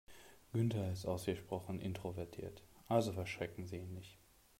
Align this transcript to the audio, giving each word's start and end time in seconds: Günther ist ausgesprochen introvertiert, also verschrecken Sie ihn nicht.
Günther 0.51 0.91
ist 0.91 1.05
ausgesprochen 1.05 1.79
introvertiert, 1.79 2.63
also 2.87 3.13
verschrecken 3.13 3.67
Sie 3.67 3.77
ihn 3.77 3.93
nicht. 3.93 4.17